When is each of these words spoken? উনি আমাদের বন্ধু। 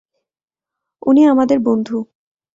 উনি 1.01 1.21
আমাদের 1.25 1.57
বন্ধু। 1.59 1.97